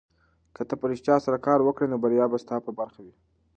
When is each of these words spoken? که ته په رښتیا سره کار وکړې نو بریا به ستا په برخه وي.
که 0.55 0.61
ته 0.67 0.73
په 0.79 0.85
رښتیا 0.91 1.15
سره 1.25 1.43
کار 1.47 1.59
وکړې 1.63 1.87
نو 1.91 1.97
بریا 2.03 2.25
به 2.31 2.37
ستا 2.43 2.55
په 2.65 2.71
برخه 2.79 2.99
وي. 3.05 3.13